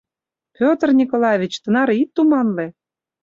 [0.55, 2.67] —Петр Николаевич, тынаре ит туманле!